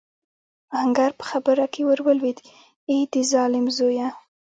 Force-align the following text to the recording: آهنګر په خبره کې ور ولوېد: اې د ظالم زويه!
آهنګر 0.75 1.11
په 1.19 1.23
خبره 1.29 1.65
کې 1.73 1.81
ور 1.87 1.99
ولوېد: 2.05 2.37
اې 2.89 2.97
د 3.11 3.13
ظالم 3.31 3.65
زويه! 3.77 4.07